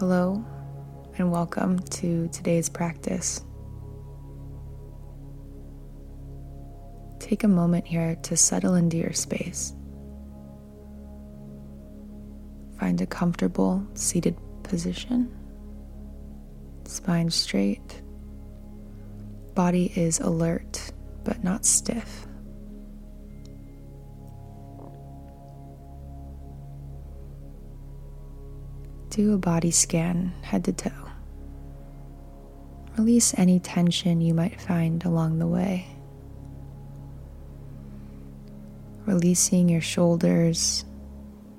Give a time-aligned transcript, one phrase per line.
[0.00, 0.42] Hello,
[1.18, 3.44] and welcome to today's practice.
[7.18, 9.74] Take a moment here to settle into your space.
[12.78, 15.30] Find a comfortable seated position,
[16.86, 18.00] spine straight,
[19.54, 20.92] body is alert
[21.24, 22.19] but not stiff.
[29.20, 31.10] Do a body scan head to toe.
[32.96, 35.86] Release any tension you might find along the way.
[39.04, 40.86] Releasing your shoulders,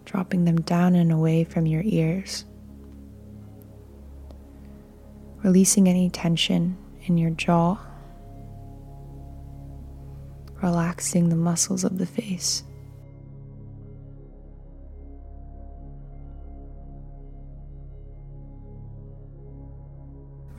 [0.06, 2.46] dropping them down and away from your ears.
[5.44, 7.78] Releasing any tension in your jaw.
[10.64, 12.64] Relaxing the muscles of the face.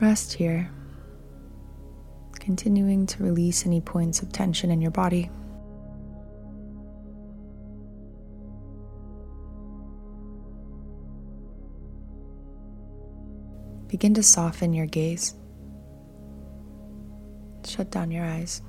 [0.03, 0.69] Rest here,
[2.41, 5.31] continuing to release any points of tension in your body.
[13.87, 15.35] Begin to soften your gaze.
[17.65, 18.61] Shut down your eyes.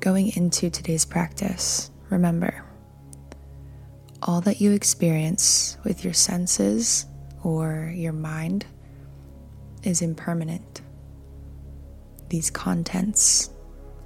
[0.00, 2.67] Going into today's practice, remember
[4.22, 7.06] all that you experience with your senses
[7.42, 8.66] or your mind
[9.82, 10.80] is impermanent.
[12.28, 13.50] These contents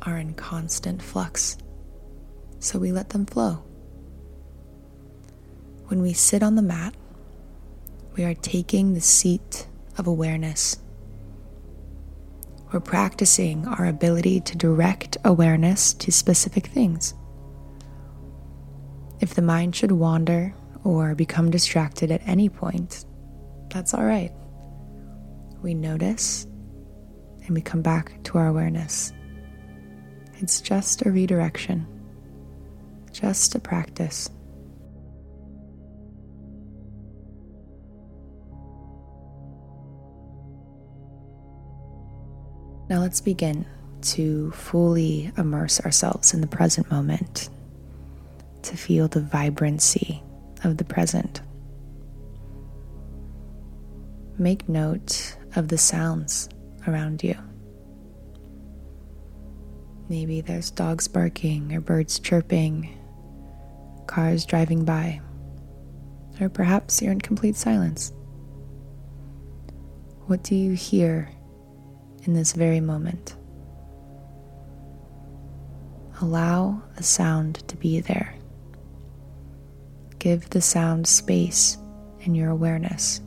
[0.03, 1.57] are in constant flux,
[2.59, 3.63] so we let them flow.
[5.87, 6.95] When we sit on the mat,
[8.17, 9.67] we are taking the seat
[9.99, 10.79] of awareness.
[12.73, 17.15] We're practicing our ability to direct awareness to specific things.
[19.23, 23.05] If the mind should wander or become distracted at any point,
[23.71, 24.33] that's all right.
[25.63, 26.45] We notice
[27.47, 29.13] and we come back to our awareness.
[30.41, 31.87] It's just a redirection,
[33.13, 34.29] just a practice.
[42.91, 43.67] Now let's begin
[44.01, 47.51] to fully immerse ourselves in the present moment
[48.63, 50.23] to feel the vibrancy
[50.65, 51.43] of the present.
[54.39, 56.49] Make note of the sounds
[56.87, 57.37] around you.
[60.09, 62.99] Maybe there's dogs barking or birds chirping,
[64.07, 65.21] cars driving by,
[66.41, 68.13] or perhaps you're in complete silence.
[70.27, 71.29] What do you hear
[72.25, 73.37] in this very moment?
[76.21, 78.35] Allow the sound to be there.
[80.23, 81.79] Give the sound space
[82.21, 83.21] in your awareness.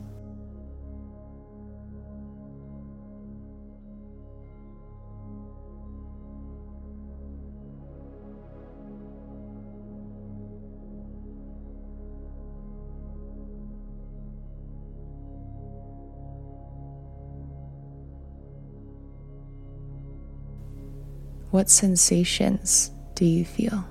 [21.50, 23.84] What sensations do you feel?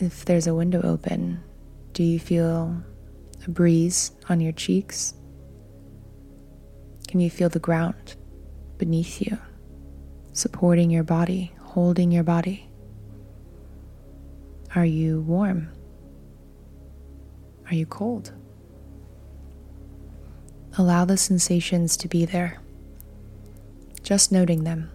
[0.00, 1.42] If there's a window open,
[1.92, 2.84] do you feel
[3.44, 5.12] a breeze on your cheeks?
[7.08, 8.14] Can you feel the ground
[8.76, 9.36] beneath you,
[10.32, 12.68] supporting your body, holding your body?
[14.76, 15.68] Are you warm?
[17.66, 18.32] Are you cold?
[20.76, 22.60] Allow the sensations to be there,
[24.04, 24.92] just noting them,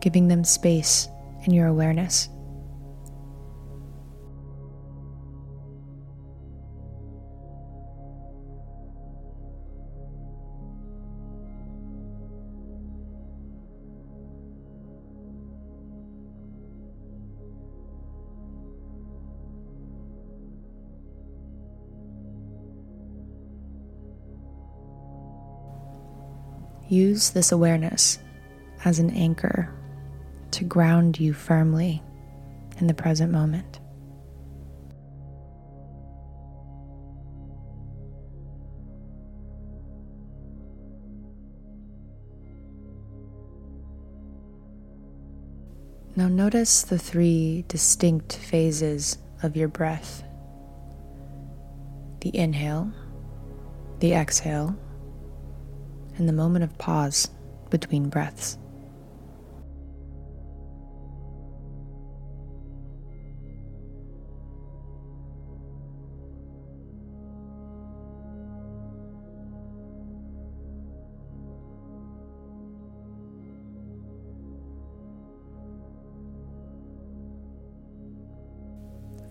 [0.00, 1.08] giving them space
[1.44, 2.28] in your awareness.
[26.94, 28.20] Use this awareness
[28.84, 29.68] as an anchor
[30.52, 32.00] to ground you firmly
[32.78, 33.80] in the present moment.
[46.14, 50.22] Now, notice the three distinct phases of your breath
[52.20, 52.92] the inhale,
[53.98, 54.76] the exhale,
[56.16, 57.28] and the moment of pause
[57.70, 58.58] between breaths.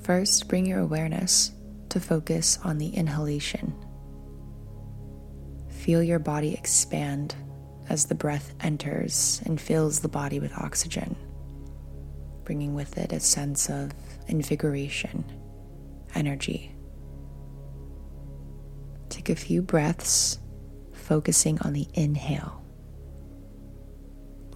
[0.03, 1.53] First, bring your awareness
[1.87, 3.73] to focus on the inhalation
[5.83, 7.35] Feel your body expand
[7.89, 11.17] as the breath enters and fills the body with oxygen,
[12.45, 13.91] bringing with it a sense of
[14.29, 15.25] invigoration,
[16.15, 16.73] energy.
[19.09, 20.39] Take a few breaths,
[20.93, 22.63] focusing on the inhale.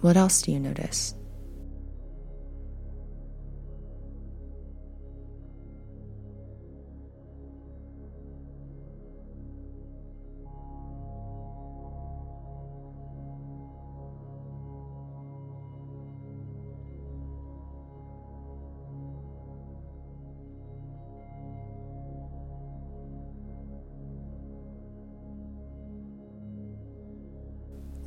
[0.00, 1.14] What else do you notice?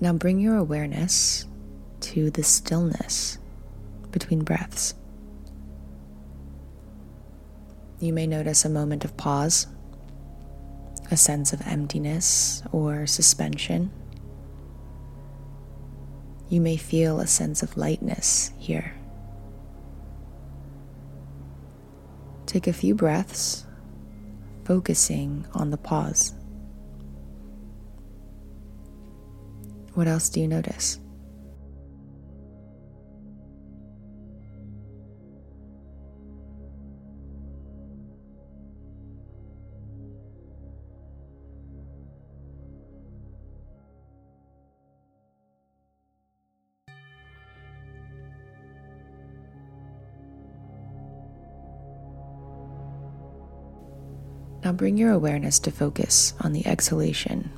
[0.02, 1.46] Now bring your awareness
[2.02, 3.38] to the stillness
[4.10, 4.96] between breaths.
[8.00, 9.68] You may notice a moment of pause,
[11.12, 13.92] a sense of emptiness or suspension.
[16.50, 18.96] You may feel a sense of lightness here.
[22.48, 23.68] Take a few breaths,
[24.66, 26.34] focusing on the pause.
[29.94, 31.00] What else do you notice?
[54.64, 57.50] Now bring your awareness to focus on the exhalation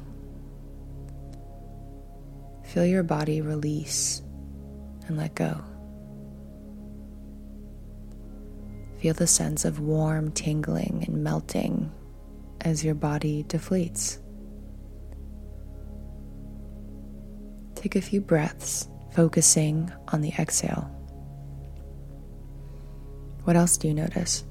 [2.73, 4.23] Feel your body release
[5.05, 5.63] and let go.
[8.97, 11.91] Feel the sense of warm tingling and melting
[12.61, 14.17] as your body deflates.
[17.75, 20.89] Take a few breaths, focusing on the exhale.
[23.43, 24.45] What else do you notice?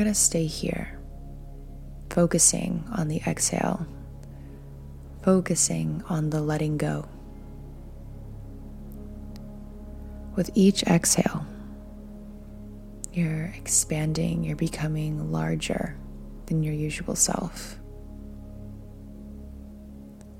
[0.00, 0.98] Going to stay here,
[2.08, 3.86] focusing on the exhale,
[5.22, 7.06] focusing on the letting go.
[10.36, 11.44] With each exhale,
[13.12, 15.98] you're expanding, you're becoming larger
[16.46, 17.76] than your usual self.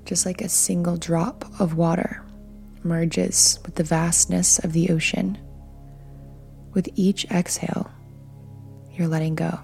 [0.05, 2.25] Just like a single drop of water
[2.81, 5.37] merges with the vastness of the ocean.
[6.73, 7.90] With each exhale,
[8.93, 9.59] you're letting go.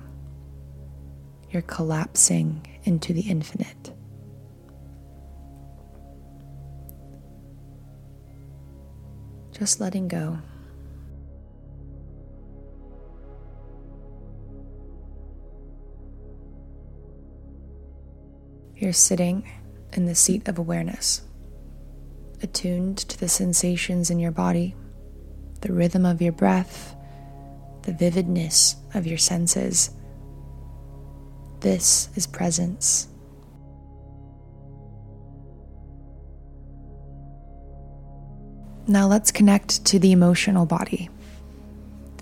[1.50, 3.94] You're collapsing into the infinite.
[9.58, 10.38] Just letting go.
[18.76, 19.50] You're sitting
[19.94, 21.24] in the seat of awareness,
[22.44, 24.76] attuned to the sensations in your body,
[25.62, 26.96] the rhythm of your breath,
[27.88, 29.92] the vividness of your senses.
[31.62, 33.08] This is presence.
[38.88, 41.10] Now let's connect to the emotional body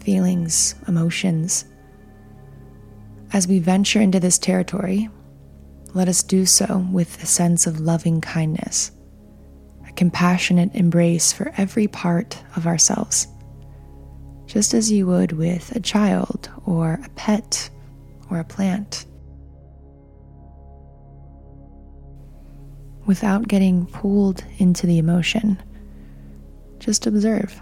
[0.02, 1.66] feelings, emotions.
[3.34, 5.10] As we venture into this territory,
[5.96, 8.92] let us do so with a sense of loving kindness,
[9.90, 13.28] a compassionate embrace for every part of ourselves
[14.46, 17.70] just as you would with a child or a pet
[18.30, 19.06] or a plant.
[23.06, 25.62] Without getting pulled into the emotion,
[26.80, 27.62] just observe.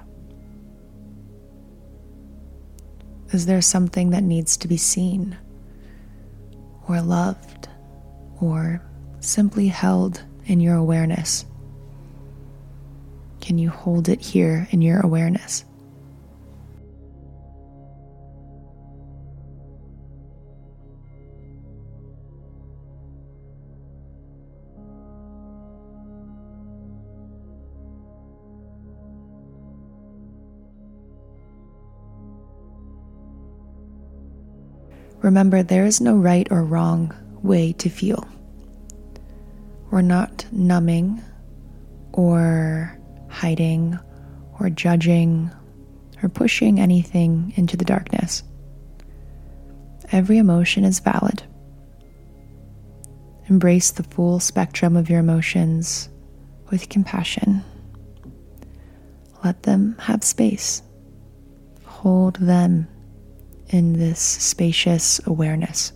[3.33, 5.35] Is there something that needs to be seen,
[6.87, 7.67] or loved,
[8.39, 8.81] or
[9.21, 11.45] simply held in your awareness?
[13.41, 15.65] Can you hold it here in your awareness?
[35.23, 38.27] Remember, there is no right or wrong way to feel.
[39.89, 41.23] We're not numbing
[42.11, 42.99] or
[43.29, 43.97] hiding
[44.59, 45.49] or judging
[46.21, 48.43] or pushing anything into the darkness.
[50.11, 51.41] Every emotion is valid.
[53.47, 56.09] Embrace the full spectrum of your emotions
[56.69, 57.63] with compassion.
[59.41, 60.83] Let them have space.
[61.85, 62.89] Hold them
[63.69, 65.93] in this spacious awareness.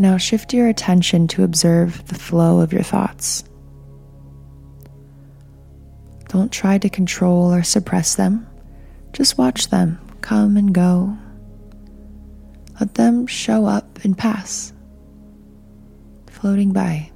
[0.00, 3.42] Now shift your attention to observe the flow of your thoughts.
[6.28, 8.46] Don't try to control or suppress them.
[9.12, 9.98] Just watch them
[10.28, 11.16] come and go.
[12.78, 14.74] Let them show up and pass,
[16.26, 17.10] floating by.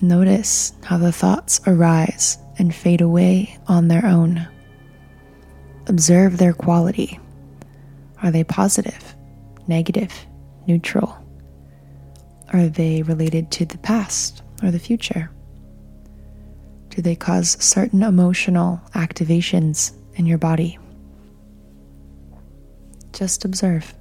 [0.00, 4.46] Notice how the thoughts arise and fade away on their own.
[5.88, 7.18] Observe their quality.
[8.22, 9.16] Are they positive,
[9.66, 10.12] negative,
[10.68, 11.18] neutral?
[12.52, 15.33] Are they related to the past or the future?
[16.94, 20.78] Do they cause certain emotional activations in your body?
[23.12, 23.92] Just observe.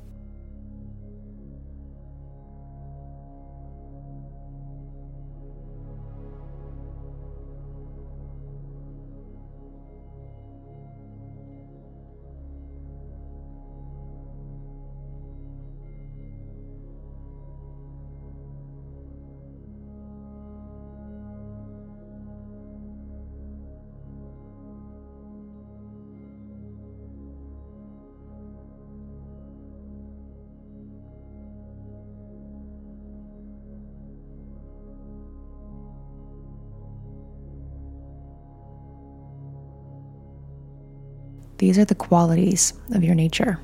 [41.63, 43.57] These are the qualities of your nature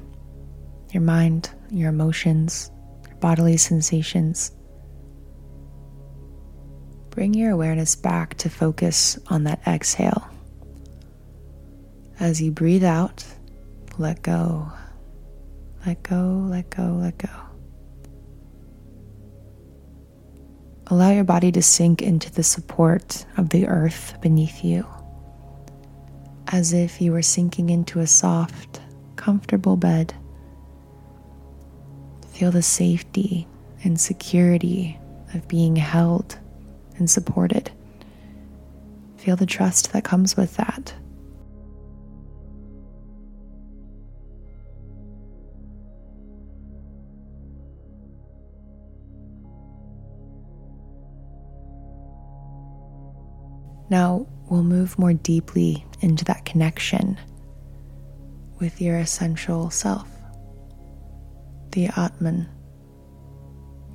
[0.93, 2.71] your mind, your emotions,
[3.05, 4.53] your bodily sensations.
[7.09, 10.29] Bring your awareness back to focus on that exhale.
[12.21, 13.25] As you breathe out,
[13.97, 14.71] let go,
[15.85, 17.29] let go, let go, let go.
[20.87, 24.87] Allow your body to sink into the support of the earth beneath you
[26.51, 28.81] as if you were sinking into a soft,
[29.15, 30.13] comfortable bed.
[32.31, 33.47] Feel the safety
[33.83, 34.99] and security
[35.33, 36.37] of being held
[36.97, 37.71] and supported.
[39.17, 40.93] Feel the trust that comes with that.
[53.89, 57.17] Now we'll move more deeply into that connection
[58.59, 60.09] with your essential self,
[61.71, 62.47] the Atman,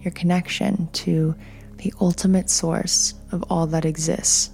[0.00, 1.34] your connection to
[1.78, 4.50] the ultimate source of all that exists.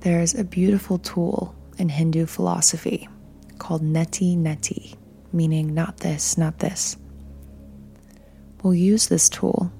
[0.00, 3.08] There's a beautiful tool in Hindu philosophy
[3.58, 4.96] called neti neti,
[5.32, 6.96] meaning not this, not this.
[8.62, 9.70] We'll use this tool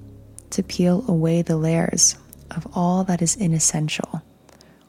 [0.51, 2.15] to peel away the layers
[2.51, 4.21] of all that is inessential,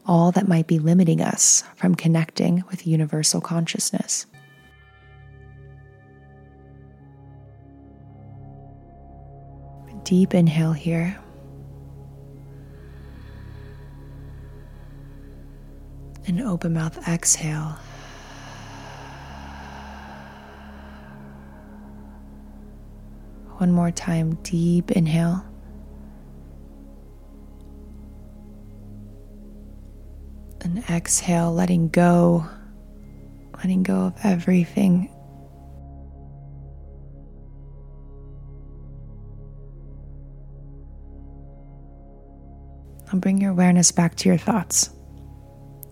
[0.06, 4.26] all that might be limiting us from connecting with universal consciousness.
[10.04, 11.18] Deep inhale here.
[16.26, 17.76] An open mouth exhale.
[23.58, 25.44] One more time, deep inhale.
[30.90, 32.46] Exhale, letting go,
[33.58, 35.08] letting go of everything.
[43.12, 44.90] Now bring your awareness back to your thoughts,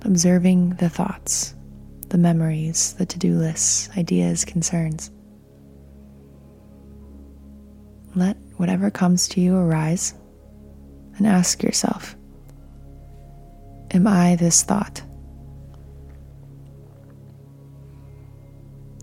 [0.03, 1.55] observing the thoughts,
[2.09, 5.11] the memories, the to do lists, ideas, concerns.
[8.15, 10.15] Let whatever comes to you arise
[11.17, 12.17] and ask yourself
[13.93, 15.03] Am I this thought?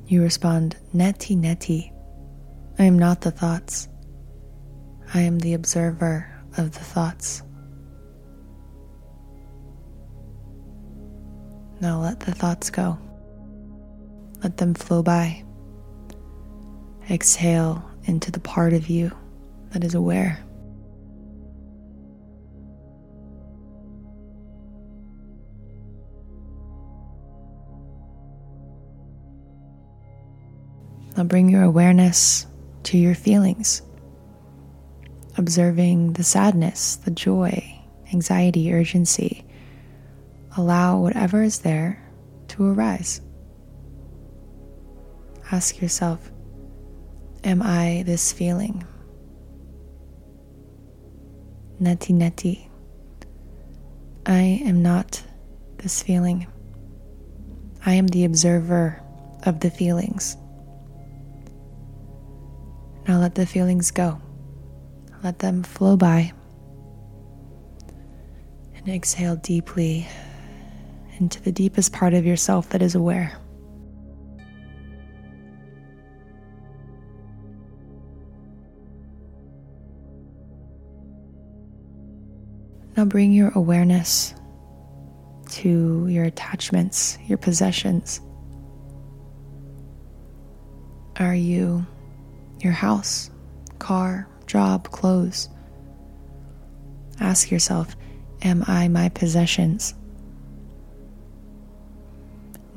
[0.08, 1.92] You respond, Neti neti.
[2.78, 3.88] I am not the thoughts.
[5.14, 7.42] I am the observer of the thoughts.
[11.82, 12.98] Now let the thoughts go.
[14.44, 15.44] Let them flow by.
[17.10, 19.12] Exhale into the part of you
[19.72, 20.45] that is aware.
[31.26, 32.46] Bring your awareness
[32.84, 33.82] to your feelings,
[35.38, 37.64] observing the sadness, the joy,
[38.14, 39.46] anxiety, urgency.
[40.58, 42.02] Allow whatever is there
[42.50, 43.22] to arise.
[45.52, 46.32] Ask yourself,
[47.44, 48.84] Am I this feeling?
[51.80, 52.68] Neti neti.
[54.26, 55.22] I am not
[55.78, 56.48] this feeling.
[57.86, 59.00] I am the observer
[59.44, 60.38] of the feelings.
[63.08, 64.20] Now let the feelings go.
[65.24, 66.34] Let them flow by.
[68.76, 70.08] And exhale deeply
[71.20, 73.38] into the deepest part of yourself that is aware.
[82.98, 84.34] Now bring your awareness
[85.50, 88.22] to your attachments, your possessions.
[91.18, 91.86] Are you
[92.66, 93.30] your house,
[93.80, 95.48] car, job, clothes.
[97.22, 97.96] Ask yourself,
[98.42, 99.94] Am I my possessions?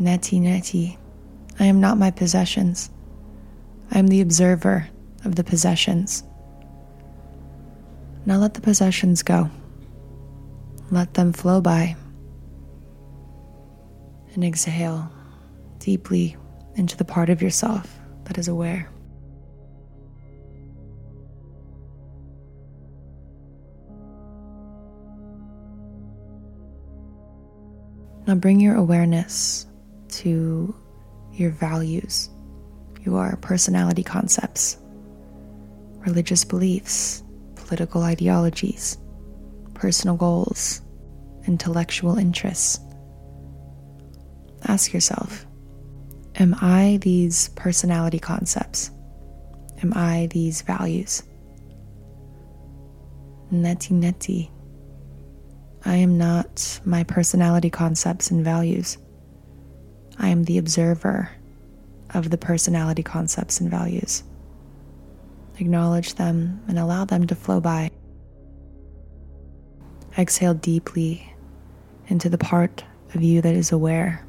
[0.00, 0.96] Neti neti,
[1.58, 2.90] I am not my possessions.
[3.90, 4.88] I am the observer
[5.24, 6.22] of the possessions.
[8.24, 9.50] Now let the possessions go.
[10.90, 11.96] Let them flow by.
[14.34, 15.10] And exhale
[15.78, 16.36] deeply
[16.76, 18.88] into the part of yourself that is aware.
[28.28, 29.66] Now bring your awareness
[30.20, 30.76] to
[31.32, 32.28] your values,
[33.00, 34.76] your personality concepts,
[36.00, 38.98] religious beliefs, political ideologies,
[39.72, 40.82] personal goals,
[41.46, 42.78] intellectual interests.
[44.66, 45.46] Ask yourself
[46.34, 48.90] Am I these personality concepts?
[49.82, 51.22] Am I these values?
[53.50, 54.50] Neti neti.
[55.88, 58.98] I am not my personality concepts and values.
[60.18, 61.30] I am the observer
[62.12, 64.22] of the personality concepts and values.
[65.58, 67.90] Acknowledge them and allow them to flow by.
[70.18, 71.32] Exhale deeply
[72.08, 74.26] into the part of you that is aware.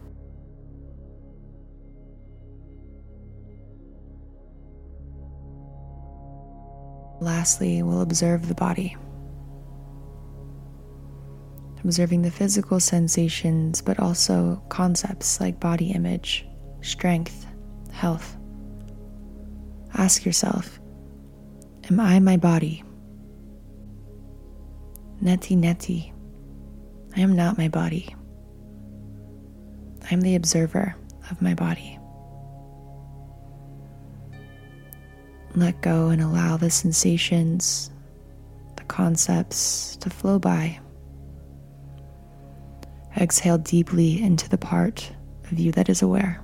[7.19, 8.95] Lastly, we'll observe the body
[11.83, 16.45] observing the physical sensations, but also concepts like body image,
[16.81, 17.45] strength,
[17.91, 18.37] health.
[19.95, 20.79] Ask yourself
[21.89, 22.83] Am I my body?
[25.23, 26.11] Neti neti.
[27.15, 28.15] I am not my body.
[30.09, 30.95] I am the observer
[31.31, 31.97] of my body.
[35.55, 37.89] Let go and allow the sensations,
[38.75, 40.79] the concepts to flow by.
[43.19, 45.11] Exhale deeply into the part
[45.51, 46.41] of you that is aware.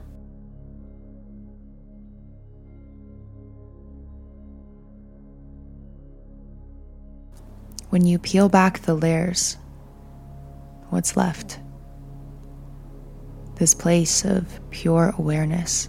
[7.90, 9.56] When you peel back the layers,
[10.90, 11.60] what's left?
[13.56, 15.88] This place of pure awareness,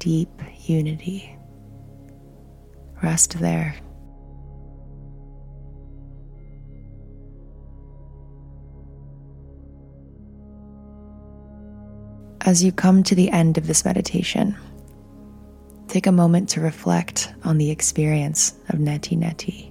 [0.00, 1.38] deep unity.
[3.00, 3.76] Rest there.
[12.48, 14.56] As you come to the end of this meditation,
[15.86, 19.70] take a moment to reflect on the experience of Neti Neti.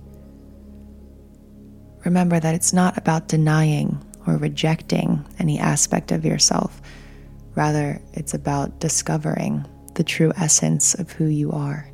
[2.06, 6.80] Remember that it's not about denying or rejecting any aspect of yourself.
[7.56, 11.90] Rather, it's about discovering the true essence of who you are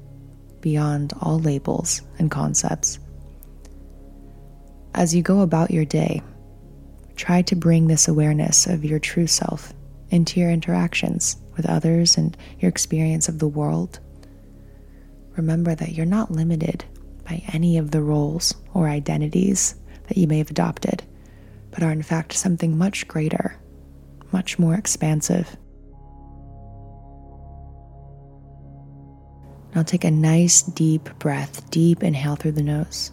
[0.59, 2.99] beyond all labels and concepts.
[4.95, 6.21] As you go about your day,
[7.15, 9.73] try to bring this awareness of your true self
[10.13, 13.99] into your interactions with others and your experience of the world.
[15.35, 16.85] Remember that you're not limited
[17.25, 19.75] by any of the roles or identities
[20.07, 21.03] that you may have adopted,
[21.71, 23.59] but are in fact something much greater,
[24.31, 25.57] much more expansive.
[29.73, 33.11] Now take a nice deep breath, deep inhale through the nose.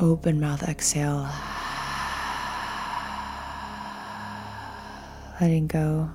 [0.00, 1.30] Open mouth exhale.
[5.42, 6.08] Letting go.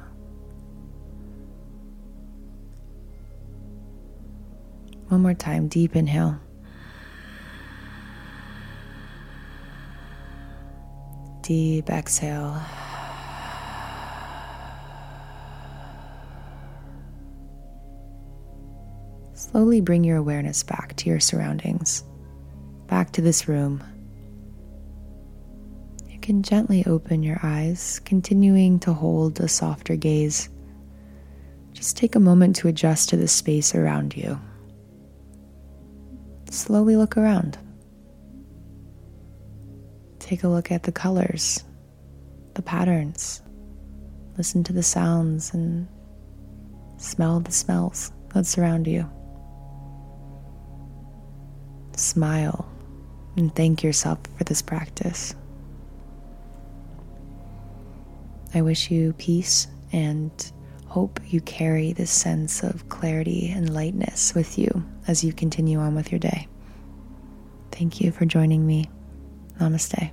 [5.10, 6.40] One more time, deep inhale.
[11.42, 12.62] Deep exhale.
[19.34, 22.02] Slowly bring your awareness back to your surroundings,
[22.88, 23.84] back to this room.
[26.28, 30.50] Can gently open your eyes, continuing to hold a softer gaze.
[31.72, 34.38] Just take a moment to adjust to the space around you.
[36.50, 37.58] Slowly look around.
[40.20, 41.64] Take a look at the colors,
[42.56, 43.42] the patterns.
[44.38, 45.88] Listen to the sounds and
[46.98, 49.10] smell the smells that surround you.
[51.96, 52.70] Smile
[53.38, 55.34] and thank yourself for this practice.
[58.54, 60.32] I wish you peace and
[60.88, 65.96] hope you carry this sense of clarity and lightness with you as you continue on
[65.96, 66.48] with your day.
[67.72, 68.90] Thank you for joining me.
[69.60, 70.12] Namaste.